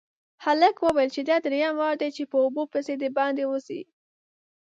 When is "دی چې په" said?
2.01-2.37